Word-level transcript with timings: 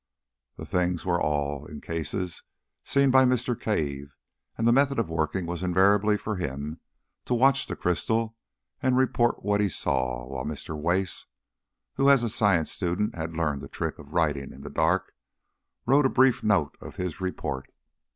The 0.55 0.65
things 0.65 1.05
were 1.05 1.19
in 1.19 1.21
all 1.21 1.67
cases 1.79 2.41
seen 2.83 3.11
by 3.11 3.23
Mr. 3.23 3.53
Cave, 3.55 4.15
and 4.57 4.65
the 4.67 4.71
method 4.73 4.97
of 4.97 5.11
working 5.11 5.45
was 5.45 5.61
invariably 5.61 6.17
for 6.17 6.37
him 6.37 6.79
to 7.25 7.35
watch 7.35 7.67
the 7.67 7.75
crystal 7.75 8.35
and 8.81 8.97
report 8.97 9.43
what 9.43 9.61
he 9.61 9.69
saw, 9.69 10.25
while 10.25 10.43
Mr. 10.43 10.75
Wace 10.75 11.27
(who 11.97 12.09
as 12.09 12.23
a 12.23 12.29
science 12.31 12.71
student 12.71 13.13
had 13.13 13.37
learnt 13.37 13.61
the 13.61 13.67
trick 13.69 13.99
of 13.99 14.11
writing 14.11 14.51
in 14.51 14.61
the 14.61 14.71
dark) 14.71 15.13
wrote 15.85 16.07
a 16.07 16.09
brief 16.09 16.43
note 16.43 16.75
of 16.81 16.95
his 16.95 17.21
report. 17.21 17.71